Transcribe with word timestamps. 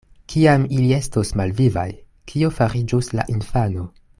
Kiam 0.33 0.63
ili 0.77 0.87
estos 0.95 1.31
malvivaj, 1.41 1.85
kio 2.33 2.51
fariĝus 2.61 3.11
la 3.21 3.27
infano? 3.35 3.87